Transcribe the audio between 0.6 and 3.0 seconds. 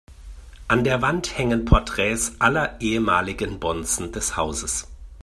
An der Wand hängen Porträts aller